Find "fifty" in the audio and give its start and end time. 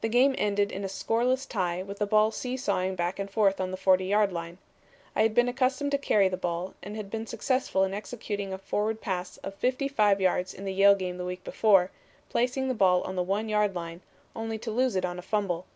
9.56-9.88